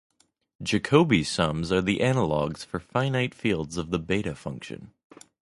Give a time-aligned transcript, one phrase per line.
[0.63, 4.93] Jacobi sums are the analogues for finite fields of the beta function.